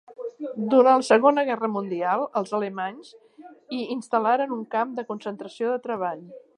[0.69, 3.13] Durant la Segona Guerra mundial, els alemanys
[3.79, 6.31] hi instal·laren un camp de concentració de treball.